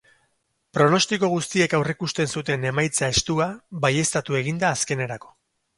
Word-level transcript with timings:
Pronostiko 0.77 1.29
guztiek 1.33 1.75
aurreikusten 1.79 2.33
zuten 2.39 2.67
emaitza 2.71 3.11
estua 3.19 3.49
baieztatu 3.87 4.43
egin 4.45 4.65
da 4.67 4.75
azkenerako. 4.79 5.37